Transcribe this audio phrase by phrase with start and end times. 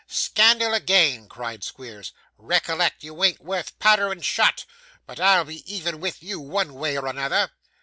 [0.07, 2.11] 'Scandal again!' cried Squeers.
[2.35, 4.65] 'Recollect, you an't worth powder and shot,
[5.05, 7.51] but I'll be even with you one way or another.